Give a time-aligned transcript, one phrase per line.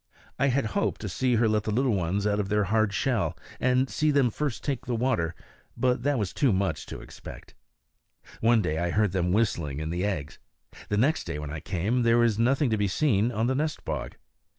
[0.39, 3.37] I had hoped to see her let the little ones out of their hard shell,
[3.59, 5.35] and see them first take the water;
[5.77, 7.53] but that was too much to expect.
[8.39, 10.39] One day I heard them whistling in the eggs;
[10.89, 13.85] the next day, when I came, there was nothing to be seen on the nest
[13.85, 14.15] bog.